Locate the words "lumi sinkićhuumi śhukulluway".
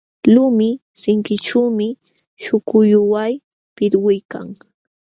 0.33-3.33